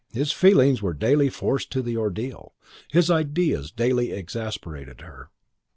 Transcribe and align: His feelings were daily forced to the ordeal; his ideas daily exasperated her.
His 0.11 0.31
feelings 0.31 0.81
were 0.81 0.95
daily 0.95 1.29
forced 1.29 1.71
to 1.73 1.83
the 1.83 1.95
ordeal; 1.95 2.55
his 2.89 3.11
ideas 3.11 3.69
daily 3.71 4.11
exasperated 4.11 5.01
her. 5.01 5.29